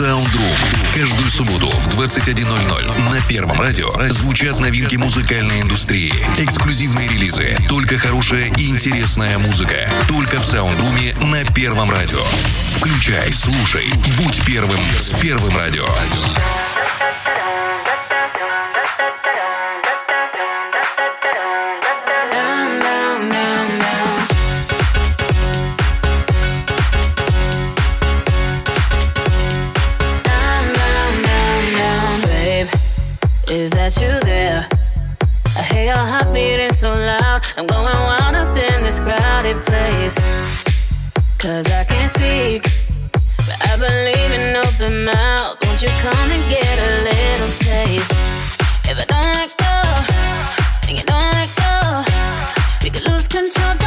Soundroom. 0.00 0.56
Каждую 0.94 1.28
субботу 1.28 1.66
в 1.66 1.88
21.00 1.88 3.10
на 3.10 3.20
Первом 3.28 3.60
радио 3.60 3.90
звучат 4.08 4.58
новинки 4.58 4.96
музыкальной 4.96 5.60
индустрии. 5.60 6.10
Эксклюзивные 6.38 7.06
релизы. 7.06 7.54
Только 7.68 7.98
хорошая 7.98 8.50
и 8.56 8.70
интересная 8.70 9.36
музыка. 9.36 9.90
Только 10.08 10.38
в 10.40 10.44
Soundroom 10.44 11.26
на 11.26 11.44
Первом 11.52 11.90
радио. 11.90 12.22
Включай, 12.76 13.30
слушай, 13.34 13.92
будь 14.16 14.42
первым 14.46 14.80
с 14.98 15.12
Первым 15.20 15.54
радио. 15.54 15.84
Cause 41.38 41.66
I 41.72 41.84
can't 41.84 42.10
speak, 42.10 42.62
but 43.12 43.58
I 43.70 43.76
believe 43.76 44.30
in 44.32 44.56
open 44.56 45.04
mouths. 45.04 45.60
Won't 45.64 45.82
you 45.82 45.88
come 46.00 46.30
and 46.30 46.42
get 46.50 46.78
a 46.78 46.92
little 47.08 47.52
taste? 47.58 48.12
If 48.90 48.98
I 48.98 49.04
don't 49.06 49.32
let 49.38 49.54
go, 49.56 49.76
and 50.88 50.98
you 50.98 51.04
don't 51.04 51.32
let 51.38 51.50
go, 51.56 52.02
we 52.82 52.90
could 52.90 53.08
lose 53.10 53.26
control. 53.28 53.79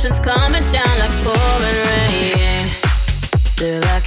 emotions 0.00 0.18
coming 0.20 0.62
down 0.72 0.98
like 0.98 1.10
pouring 1.24 1.80
rain. 1.86 2.66
Till 3.56 3.84
I 3.84 3.99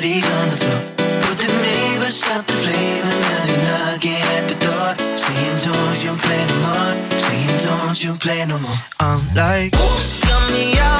parties 0.00 0.30
on 0.30 0.48
the 0.48 0.56
floor. 0.56 0.80
But 0.96 1.36
the 1.38 1.48
neighbors 1.60 2.16
stop 2.22 2.46
the 2.46 2.54
flavor. 2.54 3.12
Now 3.24 3.44
they're 3.46 3.64
knocking 3.68 4.22
at 4.34 4.48
the 4.48 4.56
door. 4.64 4.88
Saying, 5.16 5.58
don't 5.66 6.04
you 6.04 6.12
play 6.24 6.42
no 6.48 6.56
more. 6.64 6.92
Saying, 7.20 7.58
don't 7.66 8.04
you 8.04 8.14
play 8.14 8.46
no 8.46 8.58
more. 8.58 8.80
I'm 8.98 9.22
like, 9.34 9.74
oops, 9.76 10.20
got 10.24 10.52
me 10.52 10.78
out. 10.78 10.99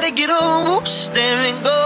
gotta 0.00 0.14
get 0.14 0.30
over 0.30 0.86
staring, 0.86 1.62
go 1.62 1.79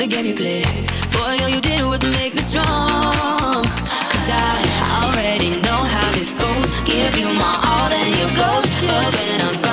the 0.00 0.06
game 0.06 0.24
you 0.24 0.34
play. 0.34 0.62
Boy, 1.12 1.44
all 1.44 1.48
you 1.50 1.60
did 1.60 1.82
was 1.82 2.02
make 2.02 2.34
me 2.34 2.40
strong. 2.40 3.62
Cause 4.12 4.28
I 4.32 5.04
already 5.04 5.60
know 5.60 5.80
how 5.94 6.10
this 6.12 6.32
goes. 6.32 6.68
Give 6.86 7.14
you 7.18 7.26
my 7.26 7.60
all, 7.68 7.90
then 7.90 8.08
you 8.18 8.34
ghost 8.34 8.86
But 8.86 9.14
when 9.14 9.40
I'm 9.42 9.60
gone. 9.62 9.69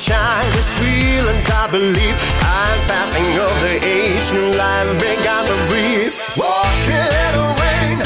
shine 0.00 0.48
is 0.56 0.80
real 0.80 1.28
and 1.28 1.44
I 1.52 1.68
believe 1.70 2.16
I'm 2.40 2.80
passing 2.88 3.28
of 3.36 3.54
the 3.60 3.76
age, 3.84 4.24
new 4.32 4.48
life 4.56 4.88
begun 4.96 5.44
to 5.44 5.56
breathe. 5.68 6.14
Walking 6.40 7.04
in 7.24 7.30
the 7.36 7.46
rain, 7.60 7.98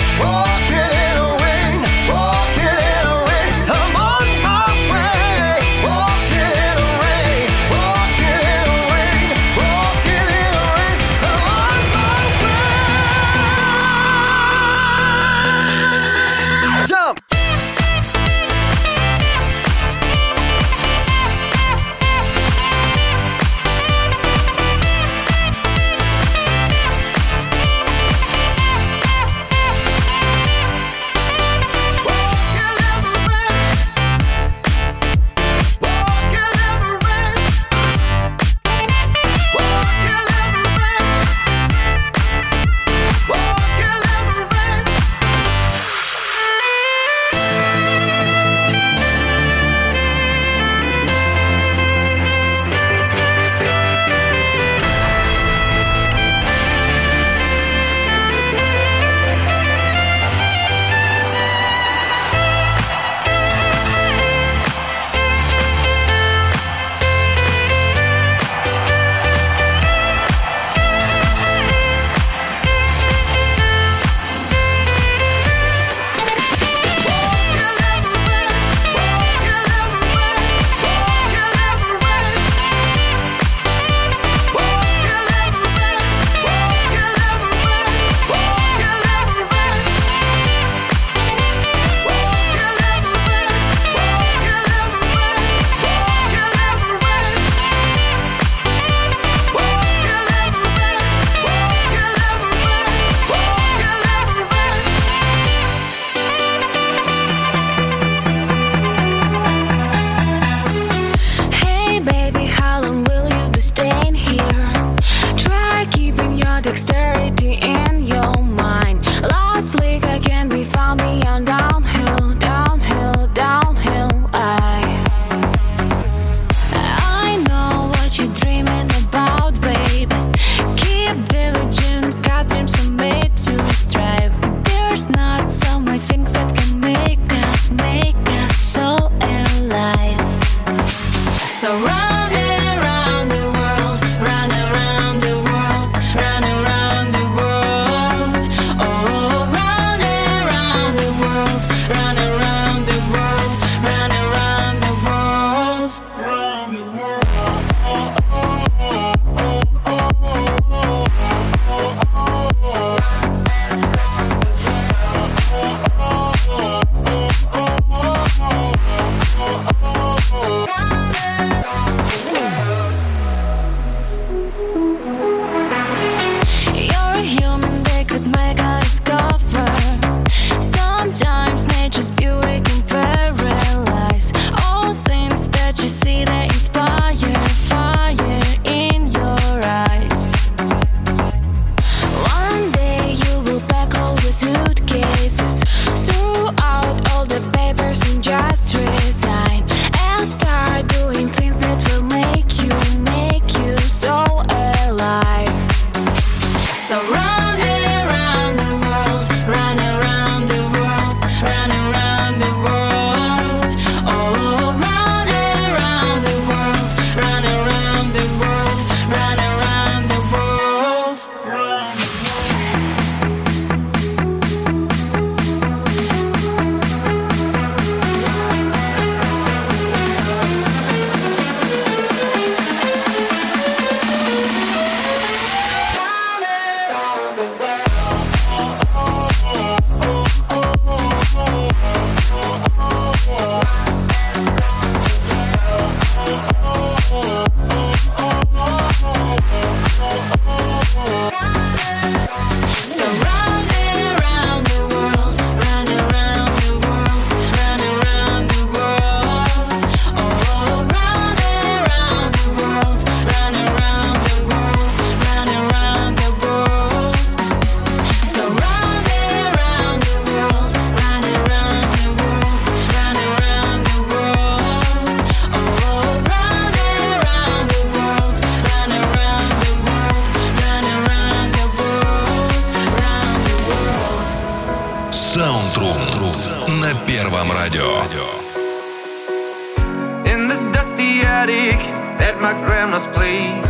my 292.44 292.52
grandma's 292.66 293.06
place, 293.06 293.64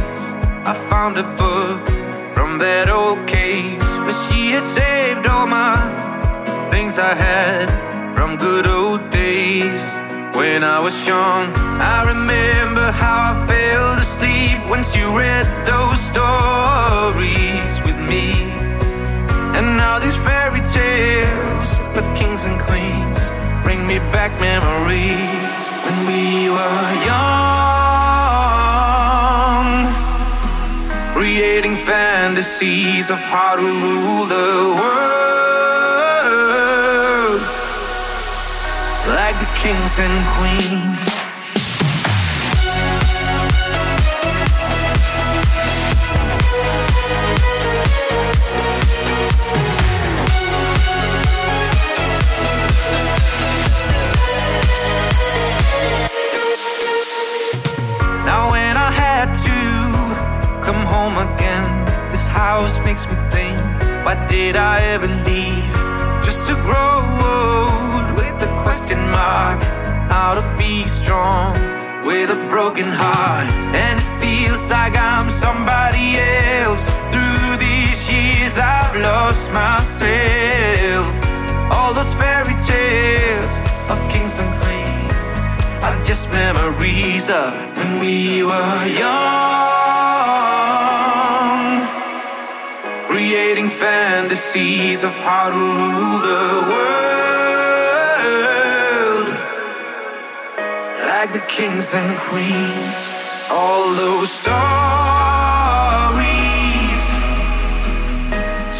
I 0.66 0.74
found 0.90 1.16
a 1.16 1.22
book 1.22 1.86
from 2.34 2.58
that 2.58 2.90
old 2.90 3.20
case 3.28 3.90
where 4.02 4.18
she 4.24 4.50
had 4.50 4.64
saved 4.64 5.28
all 5.28 5.46
my 5.46 5.78
things 6.72 6.98
I 6.98 7.14
had 7.14 7.70
from 8.16 8.36
good 8.36 8.66
old 8.66 9.10
days. 9.10 9.84
When 10.34 10.64
I 10.64 10.80
was 10.80 11.06
young, 11.06 11.54
I 11.94 11.98
remember 12.12 12.90
how 12.90 13.18
I 13.30 13.34
fell 13.46 13.88
asleep 14.04 14.58
once 14.68 14.96
you 14.98 15.06
read 15.16 15.46
those 15.70 16.00
stories 16.10 17.74
with 17.86 18.00
me. 18.10 18.50
And 19.54 19.66
now 19.78 20.00
these 20.00 20.18
fairy 20.26 20.62
tales 20.78 21.68
with 21.94 22.06
kings 22.18 22.42
and 22.42 22.58
queens 22.66 23.20
bring 23.62 23.86
me 23.86 23.98
back 24.10 24.32
memories 24.50 25.62
when 25.84 25.96
we 26.10 26.50
were 26.50 27.06
young. 27.06 27.83
creating 31.24 31.74
fantasies 31.74 33.10
of 33.10 33.16
how 33.16 33.56
to 33.56 33.62
rule 33.62 34.26
the 34.26 34.76
world 34.78 35.00
like 39.08 39.36
the 39.40 39.48
kings 39.62 39.98
and 40.04 40.12
queens. 40.36 41.03
house 62.54 62.78
makes 62.88 63.04
me 63.10 63.16
think, 63.34 63.58
why 64.04 64.14
did 64.28 64.54
I 64.54 64.76
ever 64.94 65.10
leave? 65.30 65.74
Just 66.26 66.40
to 66.48 66.54
grow 66.68 66.96
old 67.34 68.06
with 68.18 68.48
a 68.48 68.50
question 68.62 69.00
mark. 69.18 69.58
How 70.14 70.30
to 70.38 70.44
be 70.62 70.74
strong 70.98 71.50
with 72.08 72.28
a 72.38 72.40
broken 72.54 72.88
heart. 73.02 73.48
And 73.84 73.94
it 74.02 74.08
feels 74.22 74.62
like 74.70 74.94
I'm 75.12 75.28
somebody 75.44 76.08
else. 76.62 76.84
Through 77.12 77.50
these 77.66 78.00
years, 78.14 78.54
I've 78.76 78.96
lost 79.10 79.46
myself. 79.62 81.12
All 81.74 81.92
those 81.98 82.14
fairy 82.20 82.56
tales 82.72 83.52
of 83.92 83.98
kings 84.12 84.34
and 84.42 84.50
queens 84.62 85.38
are 85.86 85.98
just 86.10 86.24
memories 86.30 87.26
of 87.30 87.50
when 87.76 87.90
we 87.98 88.44
were 88.48 88.80
young. 89.02 89.83
fantasies 93.84 95.00
of 95.04 95.14
how 95.18 95.46
to 95.56 95.64
rule 95.78 96.18
the 96.30 96.44
world. 96.70 96.88
Like 101.10 101.30
the 101.38 101.44
kings 101.56 101.88
and 102.00 102.12
queens, 102.28 102.96
all 103.50 103.84
those 104.02 104.30
stories 104.40 104.64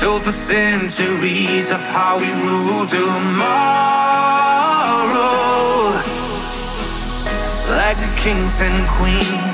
told 0.01 0.21
for 0.23 0.37
centuries 0.55 1.67
of 1.71 1.83
how 1.97 2.12
we 2.23 2.31
rule 2.47 2.87
tomorrow. 2.87 3.75
Like 7.79 7.99
the 8.05 8.12
kings 8.25 8.57
and 8.69 8.79
queens. 8.97 9.54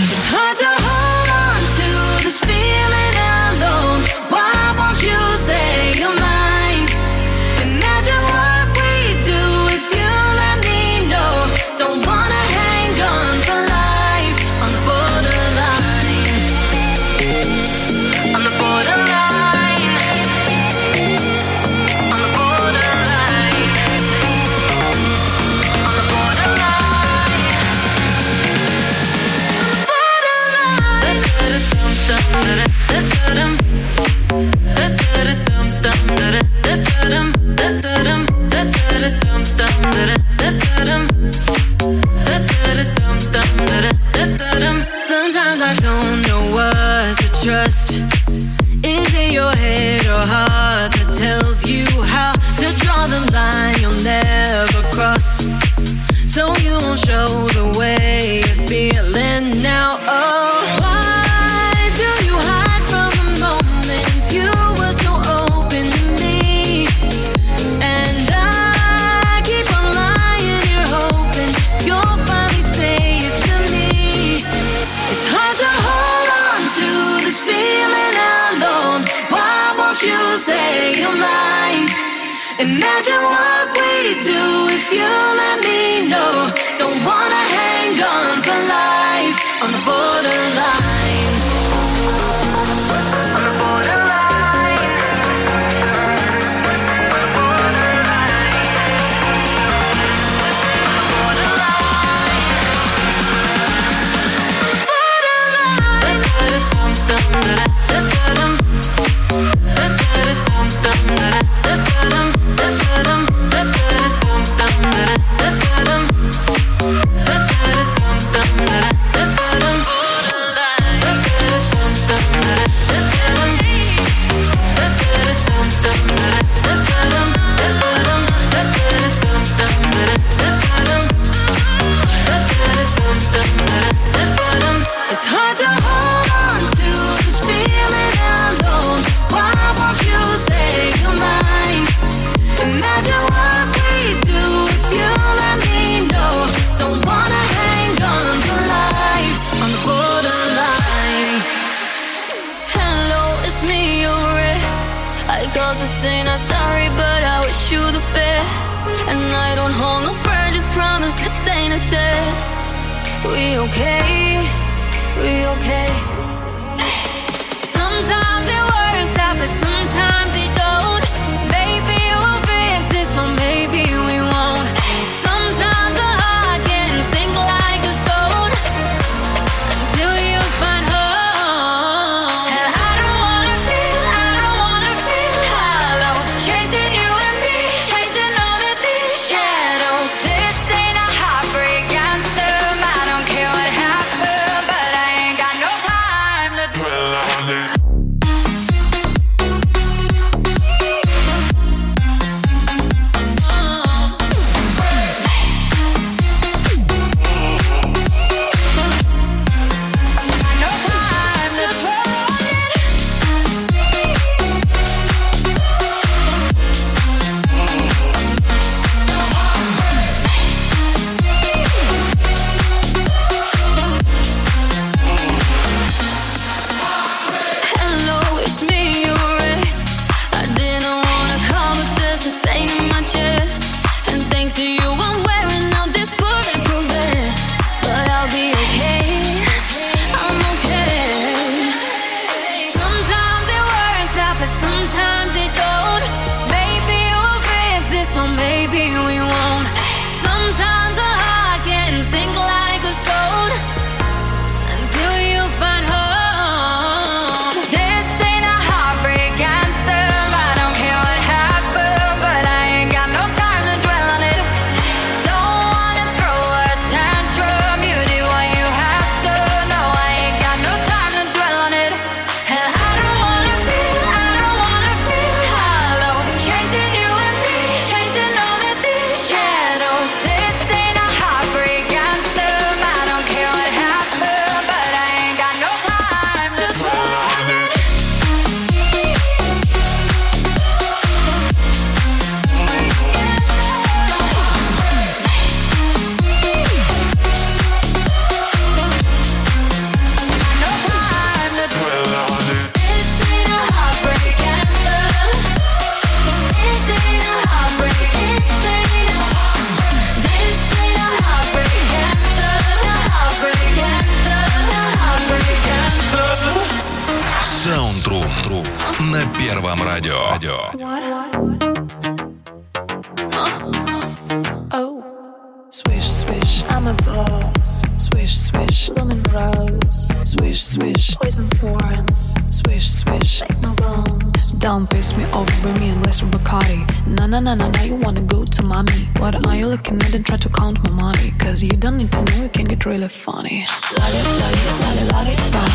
Swish, 333.11 333.39
swish, 333.39 333.49
like 333.49 333.61
my 333.61 333.73
bones. 333.75 334.51
Don't 334.51 334.89
piss 334.89 335.17
me 335.17 335.25
off, 335.33 335.49
bring 335.61 335.77
me 335.79 335.89
a 335.89 335.95
glass 335.95 336.21
of 336.21 336.29
Bacardi. 336.29 336.79
Na 337.07 337.27
na 337.27 337.39
na 337.41 337.55
na 337.55 337.67
na, 337.67 337.81
you 337.81 337.95
wanna 337.95 338.21
go 338.21 338.45
to 338.45 338.63
mommy. 338.63 339.07
What 339.19 339.45
are 339.45 339.55
you 339.55 339.67
looking 339.67 339.97
at 340.03 340.15
and 340.15 340.25
try 340.25 340.37
to 340.37 340.49
count 340.49 340.81
my 340.85 340.91
money? 340.91 341.33
Cause 341.37 341.61
you 341.61 341.71
don't 341.71 341.97
need 341.97 342.11
to 342.13 342.21
know, 342.23 342.45
it 342.45 342.53
can 342.53 342.65
get 342.65 342.85
really 342.85 343.09
funny. 343.09 343.65
Lolly, 343.97 344.21
lolly, 344.39 344.61
lolly, 344.81 345.03
lolly, 345.11 345.35
bop. 345.51 345.71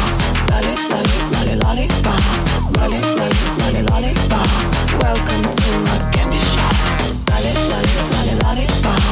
Lolly, 0.50 0.74
lolly, 0.88 1.16
lolly, 1.34 1.56
lolly, 1.60 1.86
bop. 2.06 2.24
Lolly, 2.76 3.00
lolly, 3.18 3.40
lolly, 3.60 3.82
lolly, 3.90 4.12
bop. 4.32 4.48
Welcome 5.02 5.44
to 5.60 5.68
my 5.86 5.96
candy 6.14 6.40
shop. 6.54 6.72
Lolly, 7.28 7.52
lolly, 7.68 7.92
lolly, 8.12 8.34
lolly, 8.44 8.66
bop. 8.80 9.04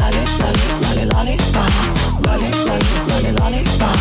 Lolly, 0.00 0.24
lolly, 0.42 0.64
lolly, 0.84 1.04
lolly, 1.16 1.36
bop. 1.56 1.72
Lolly, 2.26 2.50
lolly, 2.68 2.90
lolly, 3.08 3.32
lolly, 3.40 3.62
bop. 3.80 3.96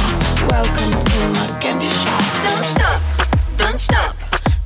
Welcome 0.51 0.91
to 0.99 1.17
my 1.37 1.47
candy 1.63 1.87
shop. 2.03 2.19
Don't 2.43 2.65
stop, 2.75 2.99
don't 3.59 3.79
stop, 3.79 4.15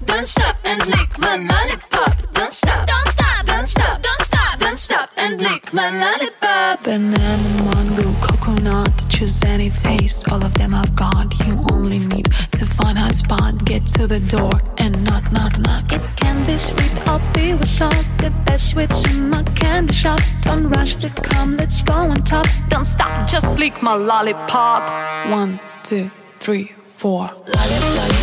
don't 0.06 0.28
stop 0.28 0.56
and 0.64 0.86
lick 0.86 1.18
my 1.18 1.36
lollipop. 1.36 2.14
Don't 2.34 2.54
stop, 2.54 2.88
don't 2.88 3.10
stop, 3.12 3.46
don't 3.46 3.68
stop, 3.68 4.02
don't 4.02 4.22
stop, 4.22 4.60
don't 4.60 4.78
stop 4.78 5.10
and 5.18 5.42
lick 5.42 5.74
my 5.74 5.90
lollipop. 5.90 6.84
Banana, 6.84 7.50
mango, 7.74 8.14
coconut, 8.22 9.06
choose 9.10 9.44
any 9.46 9.72
taste. 9.72 10.32
All 10.32 10.44
of 10.44 10.54
them 10.54 10.76
I've 10.76 10.96
got. 10.96 11.28
You 11.46 11.60
only 11.72 12.00
need 12.00 12.26
to 12.60 12.66
find 12.66 13.00
a 13.00 13.12
spot. 13.12 13.66
Get 13.66 13.88
to 13.98 14.06
the 14.06 14.20
door 14.20 14.52
and 14.78 15.04
knock, 15.06 15.32
knock, 15.32 15.58
knock. 15.60 15.92
It 15.92 16.02
can 16.18 16.46
be 16.46 16.58
sweet 16.60 16.94
or 17.08 17.20
be 17.34 17.56
with 17.56 17.68
salt. 17.68 18.06
The 18.20 18.30
best 18.46 18.72
sweets 18.72 19.12
in 19.12 19.30
my 19.30 19.44
candy 19.56 19.94
shop. 19.94 20.20
Don't 20.44 20.70
rush 20.70 20.96
to 20.98 21.10
come, 21.10 21.58
let's 21.58 21.82
go 21.82 21.94
on 21.94 22.18
top. 22.18 22.46
Don't 22.70 22.86
stop, 22.86 23.28
just 23.28 23.58
lick 23.58 23.82
my 23.82 23.96
lollipop. 23.96 24.84
One, 25.32 25.60
two, 25.82 26.12
three, 26.36 26.74
four. 26.86 27.24
Lollipop. 27.48 28.23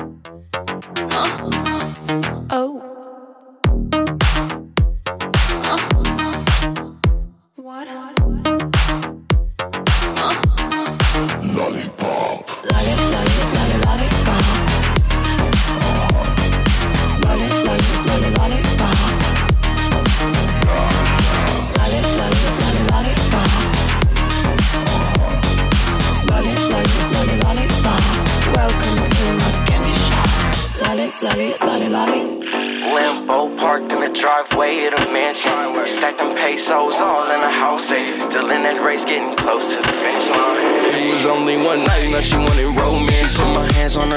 Oh. 1.13 2.87
Lollipop. 11.53 12.30
Getting 39.11 39.35
close 39.35 39.63
to 39.73 39.81
the 39.81 39.93
finish 39.99 40.29
line. 40.29 40.85
It 40.95 41.11
was 41.11 41.25
only 41.25 41.57
one 41.57 41.83
night, 41.83 42.09
now 42.09 42.21
she 42.21 42.37
wanted 42.37 42.60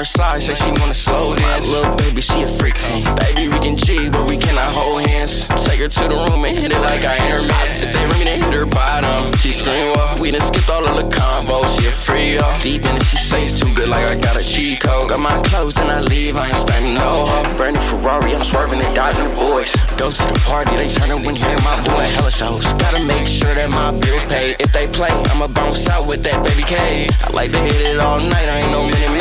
her 0.05 0.17
side, 0.17 0.43
say 0.43 0.53
she 0.53 0.69
wanna 0.79 0.93
slow 0.93 1.35
dance. 1.35 1.69
Little 1.69 1.95
baby, 1.95 2.21
she 2.21 2.43
a 2.43 2.47
freak 2.47 2.77
too. 2.77 3.01
Baby, 3.15 3.47
we 3.47 3.59
can 3.59 3.75
G, 3.75 4.09
but 4.09 4.27
we 4.27 4.37
cannot 4.37 4.71
hold 4.73 5.07
hands. 5.07 5.47
Take 5.65 5.79
her 5.79 5.87
to 5.87 6.03
the 6.07 6.15
room 6.29 6.45
and 6.45 6.57
hit 6.57 6.71
it 6.71 6.79
like 6.79 7.03
I 7.03 7.15
ain't 7.15 7.33
her 7.33 7.41
man. 7.41 7.67
Sit 7.67 7.93
there, 7.93 8.05
and 8.05 8.43
hit 8.43 8.53
her 8.53 8.65
bottom. 8.65 9.33
She 9.37 9.51
scream, 9.51 9.93
well, 9.95 10.17
we 10.19 10.31
done 10.31 10.41
skipped 10.41 10.69
all 10.69 10.85
of 10.85 10.95
the 10.97 11.07
convo. 11.09 11.65
She 11.67 11.87
a 11.87 11.91
free, 11.91 12.35
yo. 12.35 12.45
Deep 12.61 12.85
in 12.85 12.95
it, 12.95 13.03
she 13.03 13.17
say 13.17 13.45
it's 13.45 13.59
too 13.59 13.73
good, 13.73 13.89
like 13.89 14.05
I 14.05 14.15
got 14.15 14.37
a 14.37 14.43
cheat 14.43 14.79
code. 14.81 15.09
Got 15.09 15.19
my 15.19 15.41
clothes 15.41 15.77
and 15.77 15.89
I 15.89 16.01
leave, 16.01 16.37
I 16.37 16.49
ain't 16.49 16.57
spamming 16.57 16.95
no 16.95 17.25
hoe. 17.25 17.55
Brand 17.57 17.75
new 17.75 17.81
Ferrari, 17.89 18.35
I'm 18.35 18.43
swerving 18.43 18.81
and 18.81 18.95
dodging 18.95 19.29
the 19.29 19.35
boys. 19.35 19.71
Go 19.97 20.11
to 20.11 20.23
the 20.33 20.39
party, 20.45 20.75
they 20.75 20.89
turn 20.89 21.09
when 21.23 21.35
hear 21.35 21.57
my 21.63 21.81
voice. 21.81 22.13
Hella 22.13 22.31
shows, 22.31 22.65
gotta 22.73 23.03
make 23.03 23.27
sure 23.27 23.53
that 23.55 23.69
my 23.69 23.91
bills 23.91 24.25
paid. 24.25 24.57
If 24.59 24.71
they 24.71 24.87
play, 24.87 25.09
I'ma 25.31 25.47
bounce 25.47 25.87
out 25.87 26.05
with 26.05 26.23
that 26.23 26.43
baby 26.43 26.63
K. 26.63 27.07
I 27.21 27.29
like 27.31 27.51
to 27.51 27.59
hit 27.59 27.81
it 27.81 27.99
all 27.99 28.19
night, 28.19 28.49
I 28.49 28.61
ain't 28.61 28.71
no 28.71 28.83
minute 28.83 29.14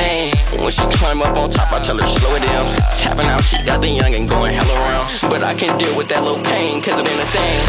when 0.64 0.72
she 0.72 0.82
climb 0.96 1.20
up 1.20 1.36
on 1.36 1.50
top, 1.50 1.70
I 1.72 1.80
tell 1.80 1.98
her 1.98 2.06
slow 2.06 2.34
it 2.36 2.40
down. 2.40 2.74
Tapping 2.96 3.26
out, 3.26 3.44
she 3.44 3.62
got 3.64 3.82
the 3.82 3.88
young 3.88 4.14
and 4.14 4.26
going 4.26 4.54
hella 4.54 4.74
rounds. 4.88 5.20
But 5.20 5.42
I 5.42 5.52
can 5.52 5.76
deal 5.78 5.94
with 5.94 6.08
that 6.08 6.22
little 6.22 6.42
pain, 6.42 6.80
cause 6.80 6.98
it 6.98 7.06
ain't 7.06 7.20
a 7.20 7.28
thing. 7.36 7.60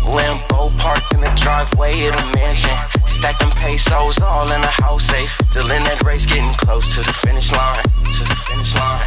Lambo 0.00 0.74
parked 0.78 1.12
in 1.12 1.20
the 1.20 1.30
driveway 1.36 2.06
of 2.06 2.16
the 2.16 2.24
mansion. 2.34 2.72
Stacked 3.14 3.40
them 3.40 3.50
pesos 3.50 4.18
all 4.18 4.50
in 4.50 4.60
the 4.60 4.74
house 4.82 5.04
safe. 5.04 5.30
Still 5.50 5.70
in 5.70 5.82
that 5.84 6.02
race, 6.04 6.26
getting 6.26 6.52
close 6.54 6.94
to 6.94 7.00
the 7.02 7.12
finish 7.12 7.52
line. 7.52 7.82
To 7.82 8.24
the 8.24 8.36
finish 8.48 8.74
line. 8.74 9.06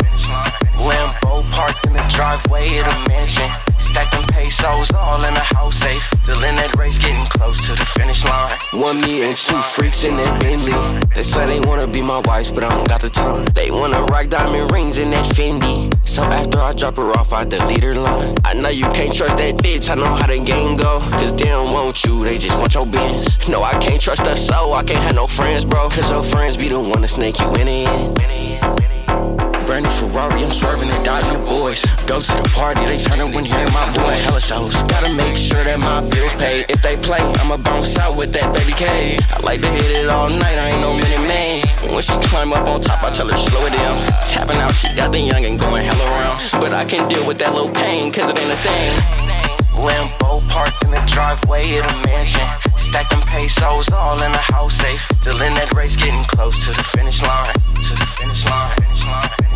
Lambo 0.78 1.43
parked 1.52 1.86
in 1.86 1.93
the 1.93 2.06
driveway 2.15 2.78
of 2.80 2.86
the 2.86 3.10
mansion. 3.10 3.50
Stacked 3.80 4.12
them 4.12 4.24
pesos 4.32 4.91
all 4.91 5.24
in 5.24 5.34
the 5.34 5.46
house 5.56 5.76
safe. 5.76 6.04
Still 6.24 6.43
in 6.43 6.56
that 6.56 6.76
race, 6.76 6.98
getting 6.98 7.26
close 7.26 7.65
to 7.67 7.74
the 7.74 7.86
finish 7.86 8.24
line. 8.26 8.58
One 8.72 9.02
me 9.02 9.24
and 9.24 9.38
two 9.38 9.62
freaks 9.62 10.04
in 10.04 10.17
that 10.17 10.39
Bentley. 10.41 10.74
They 11.15 11.24
say 11.24 11.46
they 11.48 11.60
wanna 11.67 11.88
be 11.88 12.02
my 12.02 12.20
wife, 12.20 12.54
but 12.54 12.63
I 12.63 12.70
don't 12.70 12.88
got 12.88 13.02
the 13.02 13.10
time. 13.10 13.46
They 13.56 13.72
wanna 13.72 14.04
rock 14.06 14.30
diamond 14.30 14.72
rings 14.72 14.98
in 14.98 15.10
that 15.12 15.26
Fendi. 15.26 15.93
So 16.08 16.24
after 16.24 16.60
I 16.60 16.74
drop 16.74 16.96
her 16.98 17.12
off, 17.17 17.34
I 17.34 17.43
delete 17.43 17.84
her 17.84 17.96
line. 17.96 18.36
I 18.43 18.54
know 18.54 18.70
you 18.70 18.86
can't 18.91 19.13
trust 19.13 19.38
that 19.38 19.58
bitch, 19.58 19.89
I 19.89 19.96
know 19.96 20.15
how 20.15 20.28
the 20.28 20.39
game 20.39 20.76
go. 20.78 21.00
Cause 21.20 21.34
they 21.34 21.46
don't 21.46 21.74
want 21.74 22.04
you, 22.04 22.24
they 22.24 22.38
just 22.38 22.58
want 22.58 22.74
your 22.74 22.86
bins. 22.86 23.38
No, 23.48 23.63
I 23.63 23.74
can't 23.80 23.97
trust 23.98 24.28
a 24.28 24.36
soul, 24.36 24.74
I 24.74 24.84
can't 24.84 25.04
have 25.04 25.16
no 25.16 25.28
friends, 25.28 25.66
bro. 25.66 25.90
Cause 25.90 26.12
your 26.12 26.24
friends 26.24 26.58
be 26.58 26.70
the 26.70 26.80
one 26.80 27.02
to 27.02 27.08
snake 27.08 27.40
you 27.40 27.54
in 27.56 27.68
end. 27.68 28.16
Brand 29.66 29.84
new 29.84 29.92
Ferrari, 29.92 30.44
I'm 30.44 30.52
swerving 30.52 30.90
and 30.90 31.04
dodging 31.04 31.34
the 31.34 31.40
boys. 31.40 31.84
Go 32.06 32.22
to 32.22 32.36
the 32.42 32.50
party, 32.54 32.86
they 32.86 32.98
turn 32.98 33.20
up 33.20 33.36
when 33.36 33.44
hearing 33.44 33.72
my 33.74 33.92
voice. 33.92 34.24
Hella 34.24 34.40
shows, 34.40 34.74
gotta 34.84 35.14
make 35.14 35.36
sure 35.36 35.64
that 35.64 35.80
my 35.80 36.00
bills 36.10 36.34
paid. 36.36 36.66
If 36.70 36.82
they 36.82 36.96
play, 36.98 37.20
I'ma 37.20 37.58
bounce 37.58 37.98
out 37.98 38.16
with 38.16 38.32
that 38.34 38.54
baby 38.56 38.72
K. 38.72 39.18
I 39.30 39.40
like 39.42 39.62
to 39.62 39.68
hit 39.68 40.04
it 40.04 40.10
all 40.10 40.30
night, 40.30 40.58
I 40.58 40.70
ain't 40.70 40.82
no 40.82 40.94
minute 40.94 41.28
man. 41.28 41.68
When 41.92 42.02
she 42.02 42.14
climb 42.30 42.54
up 42.54 42.66
on 42.68 42.80
top, 42.80 43.04
I 43.04 43.12
tell 43.12 43.28
her 43.28 43.36
slow 43.36 43.66
it 43.66 43.72
down. 43.72 44.08
Tapping 44.32 44.58
out, 44.58 44.74
she 44.74 44.94
got 44.96 45.12
the 45.12 45.20
young 45.20 45.44
and 45.44 45.60
going 45.60 45.84
hella 45.84 46.06
rounds. 46.12 46.52
But 46.52 46.72
I 46.72 46.86
can 46.86 47.10
deal 47.10 47.28
with 47.28 47.38
that 47.40 47.54
little 47.54 47.74
pain, 47.74 48.14
cause 48.14 48.30
it 48.30 48.40
ain't 48.40 48.52
a 48.52 48.58
thing. 48.58 49.28
Lambo 49.76 50.48
parked 50.48 50.84
in 50.86 50.92
the 50.92 51.04
driveway 51.06 51.78
of 51.78 51.88
the 51.88 51.94
mansion. 52.06 52.66
Stacked 52.88 53.10
them 53.10 53.21
pesos 53.23 53.89
all 53.91 54.21
in 54.23 54.32
the 54.32 54.38
house 54.38 54.76
safe. 54.76 55.06
Still 55.19 55.41
in 55.41 55.54
that 55.56 55.73
race, 55.73 55.97
getting 55.97 56.23
close 56.23 56.63
to 56.63 56.71
the 56.71 56.84
finish 56.84 57.21
line. 57.21 57.54
To 57.54 57.93
the 58.00 58.08
finish 58.15 58.47
line. 58.47 58.78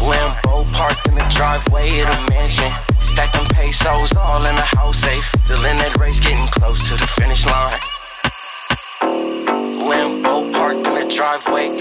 Lambo 0.04 0.67
parked 0.74 1.08
in 1.08 1.15
the 1.15 1.24
driveway 1.32 2.02
of 2.02 2.12
the 2.12 2.28
mansion. 2.30 2.70
Stacked 3.00 3.34
them 3.34 3.48
pesos 3.56 4.12
all 4.20 4.46
in 4.46 4.56
the 4.56 4.67
house 4.76 4.98
safe. 4.98 5.32
Still 5.46 5.63
in 5.63 5.78
that 5.78 5.96
race, 5.96 6.20
getting 6.20 6.46
close 6.60 6.89
to 6.89 6.96
the 7.00 7.08
finish 7.08 7.46
line. 7.46 7.80
Lambo 9.80 10.52
parked 10.52 10.86
in 10.86 10.94
the 11.00 11.08
driveway. 11.08 11.72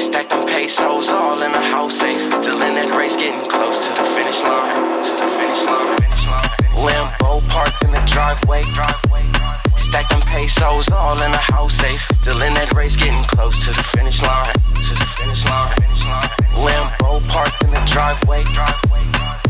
Stacked 0.00 0.30
them 0.30 0.48
pesos 0.48 1.10
all 1.10 1.42
in 1.42 1.52
the 1.52 1.60
house 1.60 2.00
safe. 2.00 2.24
Still 2.40 2.62
in 2.62 2.74
that 2.80 2.88
race, 2.96 3.16
getting 3.16 3.44
close 3.50 3.86
to 3.86 3.92
the 3.92 4.06
finish 4.16 4.42
line. 4.42 5.04
To 5.04 5.12
the 5.12 5.28
finish 5.28 5.62
line. 5.68 6.00
Lambo 6.72 7.46
parked 7.52 7.84
in 7.84 7.92
the 7.92 8.00
driveway. 8.08 8.64
Stacked 9.88 10.10
them 10.10 10.20
pesos 10.20 10.90
all 10.90 11.16
in 11.22 11.30
the 11.30 11.38
house 11.38 11.72
safe. 11.72 12.06
Still 12.20 12.42
in 12.42 12.52
that 12.54 12.74
race, 12.74 12.94
getting 12.94 13.24
close 13.24 13.64
to 13.64 13.70
the 13.72 13.82
finish 13.82 14.20
line. 14.20 14.52
To 14.52 14.92
the 15.00 15.08
finish 15.16 15.46
line. 15.46 15.74
Lambo 16.60 17.26
parked 17.26 17.64
in 17.64 17.70
the 17.70 17.80
driveway. 17.88 18.44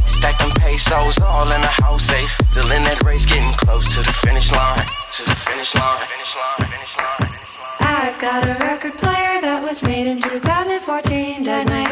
Stacked 0.07 0.39
them 0.39 0.53
pesos 0.63 1.19
all 1.19 1.51
in 1.51 1.61
the 1.61 1.75
house 1.83 2.05
safe. 2.05 2.31
Still 2.53 2.71
in 2.71 2.85
that 2.85 3.03
race, 3.03 3.27
getting 3.27 3.53
close 3.55 3.93
to 3.95 4.01
the 4.01 4.13
finish 4.13 4.53
line. 4.53 4.87
To 5.19 5.25
the 5.25 5.35
finish 5.35 5.75
line. 5.75 6.07
I've 7.81 8.19
got 8.21 8.47
a 8.47 8.55
record 8.65 8.97
player 8.97 9.41
that 9.41 9.61
was 9.61 9.83
made 9.83 10.07
in 10.07 10.21
2014 10.21 11.43
dyed 11.43 11.69
my. 11.69 11.88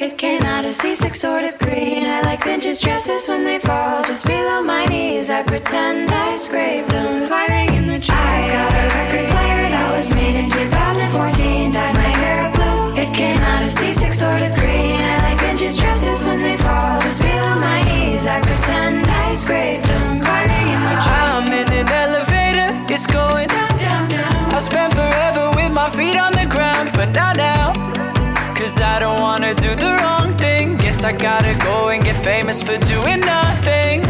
It 0.00 0.16
came 0.16 0.40
out 0.44 0.64
of 0.64 0.72
C6 0.72 1.14
sort 1.14 1.44
of 1.44 1.58
green. 1.58 2.06
I 2.06 2.22
like 2.22 2.44
vintage 2.44 2.80
dresses 2.80 3.28
when 3.28 3.44
they 3.44 3.58
fall 3.58 4.02
just 4.02 4.24
below 4.24 4.62
my 4.62 4.86
knees. 4.86 5.28
I 5.28 5.42
pretend 5.42 6.10
I 6.10 6.36
scraped 6.36 6.88
them 6.88 7.26
climbing 7.26 7.74
in 7.74 7.84
the 7.86 8.00
tree. 8.00 8.16
I 8.16 8.48
got 8.48 8.72
a 8.80 8.84
record 8.96 9.28
player 9.28 9.68
that 9.68 9.92
was 9.94 10.08
made 10.14 10.36
in 10.40 10.48
2014 10.48 11.72
dyed 11.72 11.94
my 12.00 12.12
hair 12.16 12.48
blue. 12.56 12.96
It 12.96 13.12
came 13.12 13.36
out 13.44 13.60
of 13.60 13.68
C6 13.68 14.14
sort 14.14 14.40
of 14.40 14.56
green. 14.56 14.96
I 15.04 15.20
like 15.20 15.38
vintage 15.38 15.76
dresses 15.76 16.24
when 16.24 16.38
they 16.38 16.56
fall 16.56 16.98
just 17.04 17.20
below 17.20 17.60
my 17.60 17.84
knees. 17.84 18.26
I 18.26 18.40
pretend 18.40 19.04
I 19.04 19.34
scraped 19.36 19.84
them 19.84 20.24
climbing 20.24 20.66
in 20.72 20.80
the 20.80 20.96
tree. 20.96 21.28
I'm 21.28 21.52
in 21.52 21.68
an 21.76 21.88
elevator, 21.92 22.72
it's 22.88 23.04
going 23.04 23.48
down, 23.48 23.76
down, 23.76 24.08
down. 24.08 24.54
I 24.56 24.60
spent 24.60 24.94
forever 24.94 25.52
with 25.60 25.72
my 25.76 25.90
feet 25.92 26.16
on 26.16 26.32
the 26.32 26.48
ground, 26.48 26.88
but 26.96 27.12
now. 27.12 27.49
I 29.50 29.52
wanna 29.52 29.68
do 29.68 29.74
the 29.74 29.92
wrong 29.96 30.38
thing. 30.38 30.76
Guess 30.76 31.02
I 31.02 31.10
gotta 31.10 31.56
go 31.64 31.88
and 31.88 32.04
get 32.04 32.14
famous 32.22 32.62
for 32.62 32.78
doing 32.86 33.18
nothing. 33.18 34.02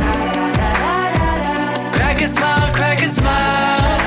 Crack 1.94 2.20
a 2.20 2.28
smile, 2.28 2.70
crack 2.74 3.00
a 3.00 3.08
smile. 3.08 3.98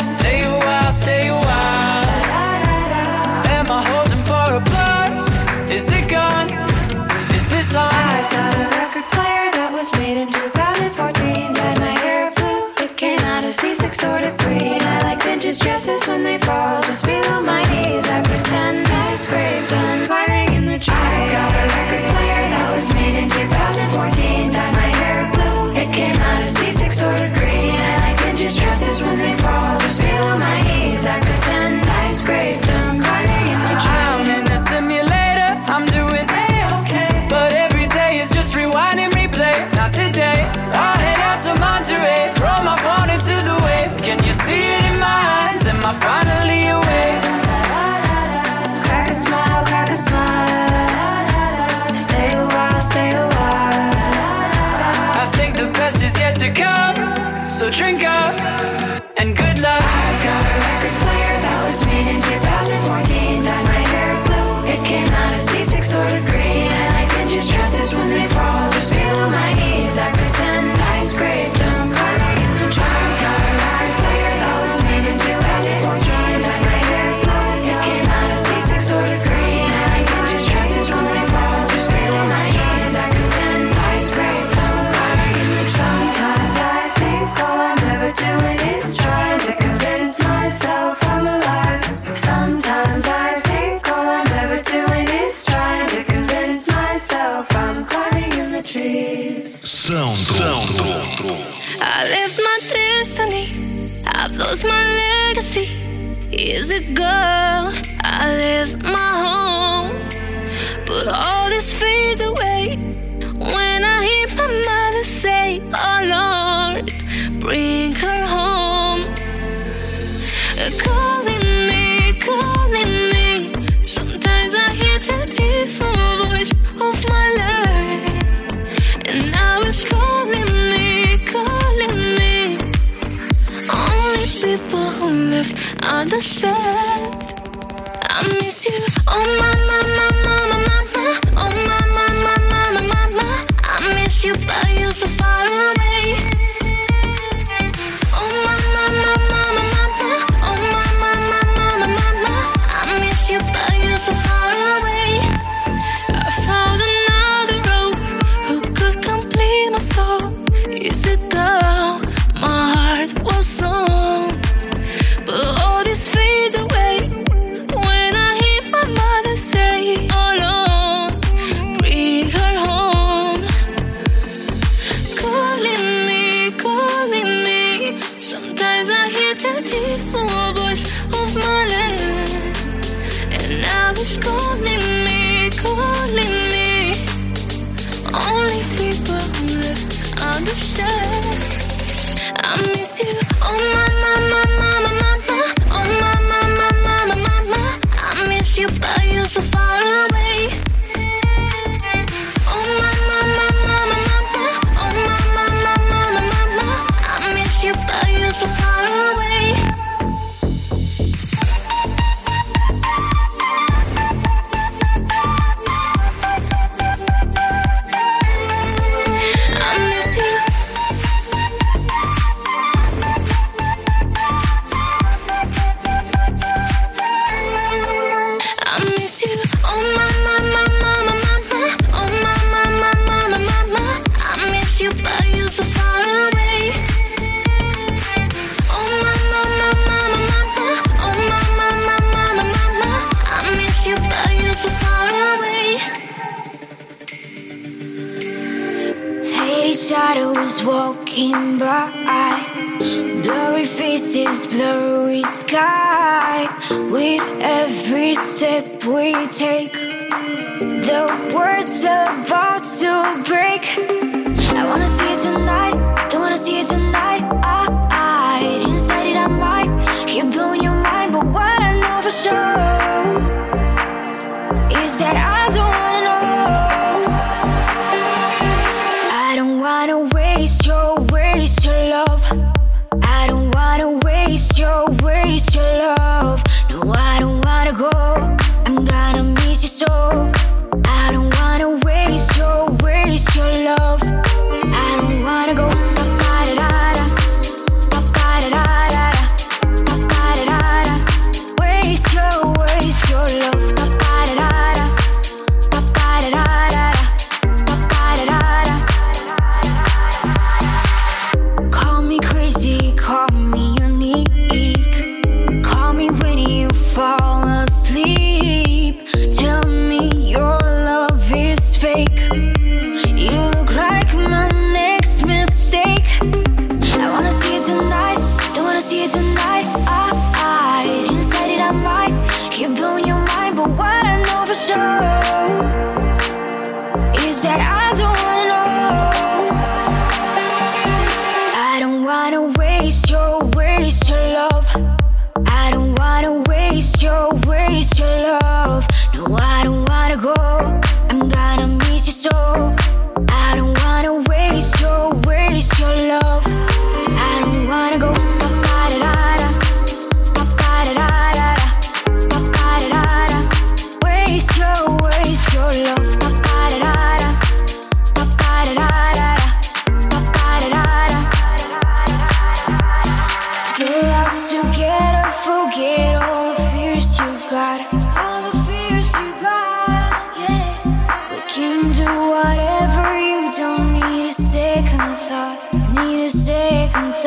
Stay 0.00 0.44
a 0.44 0.50
while, 0.50 0.92
stay 0.92 1.28
a 1.28 1.34
while. 1.34 2.08
Am 3.52 3.70
I 3.70 3.84
holding 3.84 4.24
for 4.24 4.54
applause? 4.54 5.42
Is 5.70 5.90
it 5.90 6.08
gone? 6.08 6.48
Is 7.36 7.46
this 7.50 7.74
on? 7.76 7.92
I've 7.92 8.30
got 8.32 8.54
a 8.56 8.66
record 8.80 9.04
player 9.12 9.50
that 9.58 9.70
was 9.74 9.92
made 9.98 10.16
in 10.16 10.32
2014. 10.32 11.52
Dyed 11.52 11.78
my 11.80 11.98
hair 12.00 12.32
blue. 12.34 12.84
It 12.86 12.96
came 12.96 13.20
out 13.20 13.44
of 13.44 13.52
C6 13.52 13.94
sort 13.94 14.22
of 14.22 14.38
green. 14.38 14.56
I 14.56 14.72
like 14.72 14.79
vintage 15.30 15.60
dresses 15.60 16.04
when 16.08 16.24
they 16.24 16.38
fall 16.38 16.82
just 16.82 17.04
below 17.04 17.40
my 17.40 17.62
knees. 17.70 18.04
I 18.16 18.20
pretend 18.20 18.84
I 18.88 19.14
scraped 19.14 19.70
them 19.70 20.06
climbing 20.08 20.54
in 20.58 20.64
the 20.64 20.78
tree. 20.78 20.92
I 20.92 21.30
got 21.30 21.50
a 21.54 21.64
record 21.78 22.04
player 22.12 22.42
that 22.54 22.68
was 22.74 22.92
made 22.92 23.14
in 23.14 23.28
2014. 23.30 24.50
Dyed 24.50 24.74
my 24.74 24.90
hair 25.00 25.20
blue. 25.34 25.70
It 25.82 25.90
came 25.94 26.18
out 26.28 26.40
of 26.42 26.50
C6 26.50 26.92
sort 27.00 27.30
green. 27.38 27.78
And 27.78 27.90
I 27.92 27.96
like 28.04 28.18
vintage 28.26 28.58
dresses 28.58 29.04
when 29.04 29.18
they 29.18 29.34
fall 29.44 29.78
just 29.78 30.00
below 30.02 30.34
my 30.38 30.58
knees. 30.66 31.06
I 31.06 31.16
pretend 31.20 31.86
I 31.86 32.08
scraped 32.08 32.69
best 55.90 56.04
is 56.04 56.18
yet 56.20 56.36
to 56.36 56.50
come. 56.52 56.96
So 57.48 57.70
drink 57.70 58.04
up 58.04 58.34
and 59.16 59.36
good 59.36 59.58
luck. 59.58 59.82
I've 59.82 60.20
got 60.22 60.42
a 60.46 60.58
record 60.68 60.96
player 61.02 61.34
that 61.44 61.58
was 61.66 61.84
made 61.86 62.06
in 62.06 62.20
2014. 62.20 63.42
Dyed 63.42 63.66
my 63.66 63.82
hair 63.92 64.14
blue. 64.26 64.72
It 64.74 64.80
came 64.86 65.10
out 65.22 65.32
of 65.34 65.42
C6 65.42 65.82
sort 65.82 66.12
of 66.12 66.22
green. 66.30 66.70
I 66.70 66.86
like 66.94 67.10
vintage 67.12 67.50
dresses 67.50 67.94
when 67.94 68.08
they 68.10 68.26
fall 68.26 68.69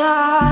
second 0.03 0.42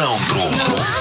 Malandro. 0.00 0.99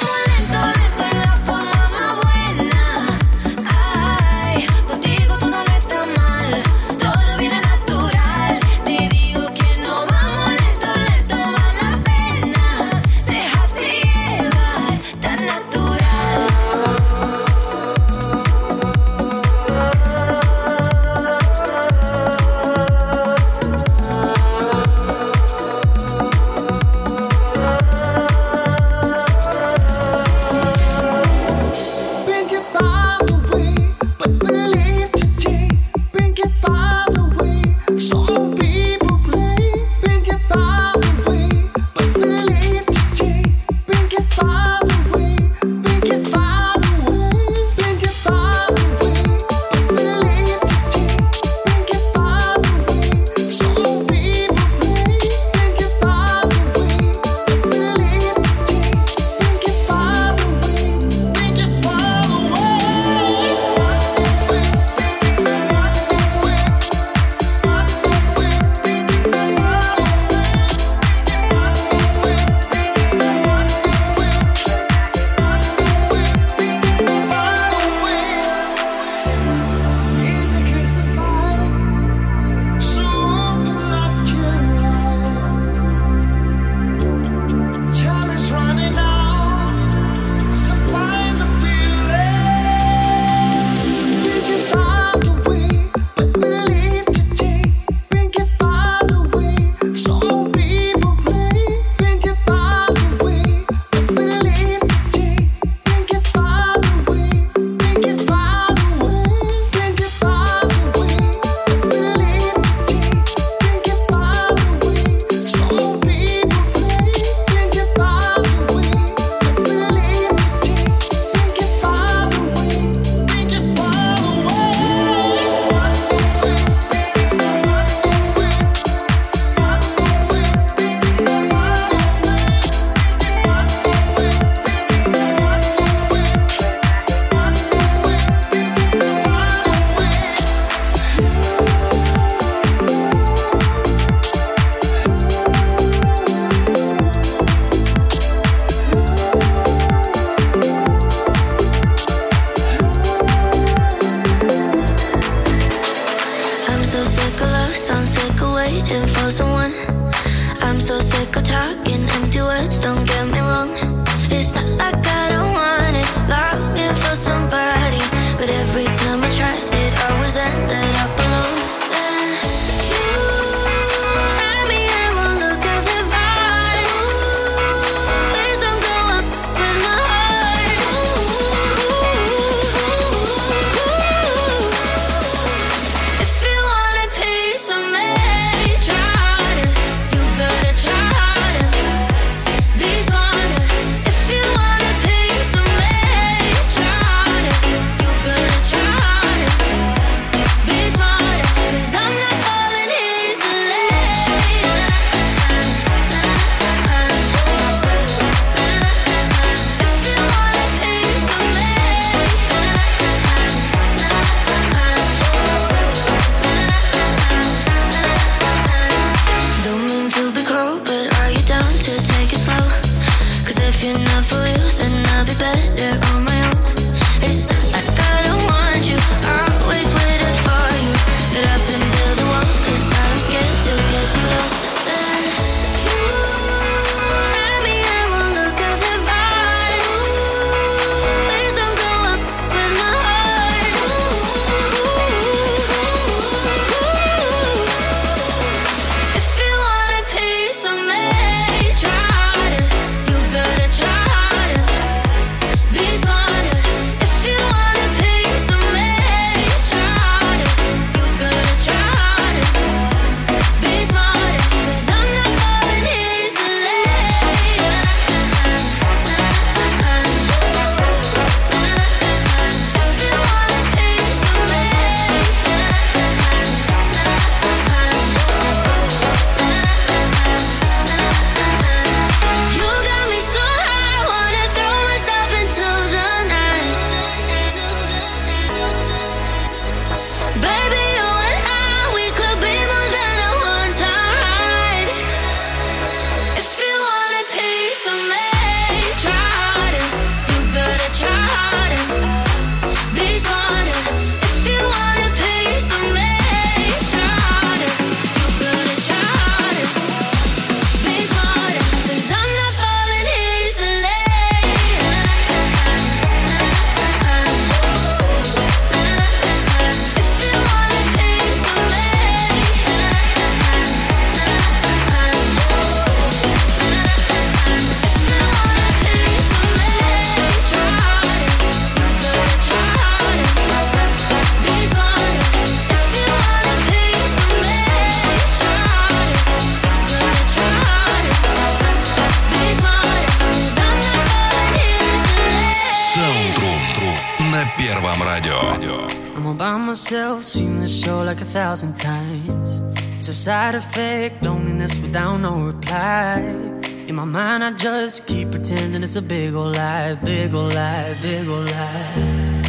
I 357.50 357.54
just 357.54 358.06
keep 358.06 358.30
pretending 358.30 358.84
it's 358.84 358.95
a 358.95 359.02
big 359.02 359.34
old 359.34 359.56
lie, 359.56 359.95
big 359.95 360.36
old 360.36 360.54
lie, 360.54 360.95
big 361.02 361.28
old 361.28 361.50
lie. 361.50 362.41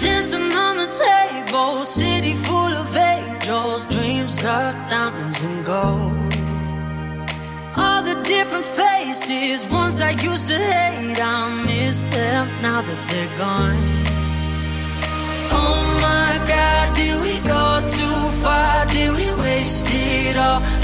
Dancing 0.00 0.50
on 0.52 0.78
the 0.78 0.88
table, 0.90 1.84
city 1.84 2.34
full 2.34 2.72
of 2.82 2.96
angels, 2.96 3.86
dreams 3.86 4.38
of 4.38 4.74
diamonds 4.90 5.44
and 5.44 5.64
gold. 5.64 6.34
All 7.76 8.02
the 8.02 8.20
different 8.24 8.64
faces, 8.64 9.70
ones 9.70 10.00
I 10.00 10.10
used 10.10 10.48
to 10.48 10.58
hate, 10.58 11.20
I 11.22 11.62
miss 11.64 12.02
them 12.02 12.48
now 12.62 12.82
that 12.82 13.00
they're 13.08 13.38
gone. 13.38 13.78
Oh 15.52 15.82
my 16.02 16.32
god, 16.50 16.96
did 16.96 17.14
we 17.22 17.38
go 17.46 17.80
too 17.86 18.18
far? 18.42 18.86
Did 18.86 19.10
we 19.14 19.40
waste 19.40 19.86
it 19.88 20.36
all? 20.36 20.81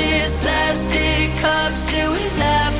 Roses, 0.00 0.36
plastic 0.36 1.30
cups. 1.40 1.84
Did 1.86 2.08
we 2.10 2.24
laugh 2.38 2.74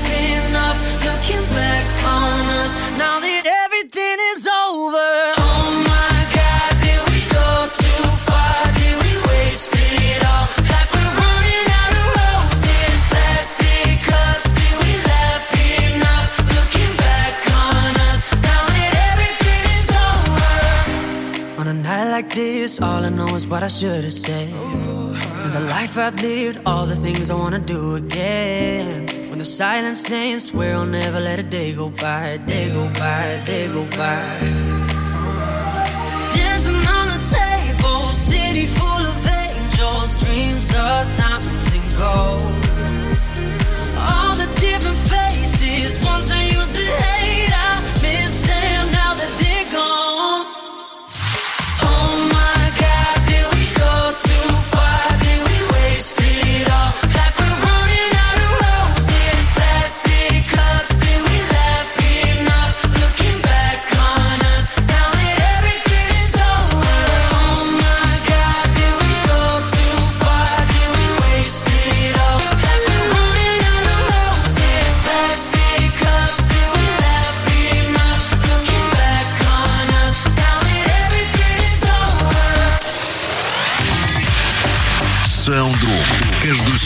enough? 0.48 0.78
Looking 1.04 1.44
back 1.54 1.86
on 2.04 2.40
us 2.60 2.72
now 2.98 3.20
that 3.20 3.44
everything 3.64 4.16
is 4.32 4.46
over. 4.46 5.10
Oh 5.38 5.84
my 5.86 6.18
god, 6.34 6.72
did 6.84 7.02
we 7.12 7.20
go 7.28 7.48
too 7.82 8.04
far? 8.26 8.58
Did 8.78 8.96
we 9.04 9.12
waste 9.28 9.74
it 9.76 10.22
all? 10.24 10.46
Like 10.72 10.90
we're 10.94 11.14
running 11.22 11.68
out 11.80 11.92
of 12.00 12.06
roses, 12.20 12.98
plastic 13.10 13.94
cups. 14.08 14.48
Did 14.58 14.76
we 14.84 14.92
laugh 15.12 15.46
enough? 15.84 16.30
Looking 16.56 16.92
back 16.96 17.36
on 17.64 17.92
us 18.08 18.20
now 18.48 18.64
that 18.76 18.92
everything 19.12 19.64
is 19.78 19.88
over. 20.08 21.60
On 21.60 21.66
a 21.68 21.74
night 21.74 22.10
like 22.10 22.30
this, 22.34 22.80
all 22.80 23.04
I 23.04 23.10
know 23.10 23.34
is 23.34 23.46
what 23.46 23.62
I 23.62 23.68
should 23.68 24.04
have 24.04 24.12
said. 24.12 24.89
The 25.52 25.58
life 25.58 25.98
I've 25.98 26.14
lived, 26.22 26.60
all 26.64 26.86
the 26.86 26.94
things 26.94 27.28
I 27.28 27.34
wanna 27.34 27.58
do 27.58 27.96
again. 27.96 29.08
When 29.30 29.40
the 29.40 29.44
silence 29.44 30.08
ends, 30.08 30.44
swear 30.44 30.76
I'll 30.76 30.86
never 30.86 31.18
let 31.18 31.40
a 31.40 31.42
day 31.42 31.72
go 31.74 31.90
by, 31.90 32.38
day 32.46 32.68
go 32.72 32.88
by, 33.00 33.42
day 33.46 33.66
go 33.66 33.82
by. 33.98 34.22
Dancing 36.36 36.82
on 36.96 37.06
the 37.14 37.20
table, 37.36 38.04
city 38.14 38.66
full 38.66 39.02
of 39.12 39.26
angels, 39.44 40.16
dreams 40.22 40.70
of 40.70 41.02
diamonds 41.18 41.68
and 41.74 41.96
gold. 41.98 42.59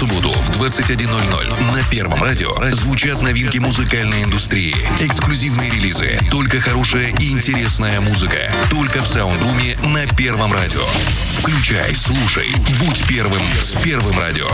Субботу 0.07 0.29
в 0.29 0.51
21.00 0.51 1.73
на 1.73 1.83
Первом 1.91 2.23
радио 2.23 2.51
звучат 2.73 3.23
новинки 3.23 3.57
музыкальной 3.59 4.25
индустрии. 4.25 4.75
Эксклюзивные 5.01 5.71
релизы. 5.71 6.19
Только 6.31 6.61
хорошая 6.61 7.15
и 7.21 7.31
интересная 7.31 8.01
музыка. 8.01 8.53
Только 8.71 9.01
в 9.01 9.07
Саундруме 9.07 9.77
на 9.87 10.07
Первом 10.15 10.53
радио. 10.53 10.85
Включай, 11.39 11.95
слушай. 11.95 12.53
Будь 12.81 13.07
первым 13.07 13.43
с 13.61 13.75
Первым 13.83 14.19
радио. 14.19 14.49